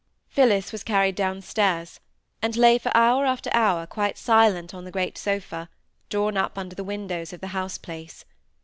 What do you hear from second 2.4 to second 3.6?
and lay for hour after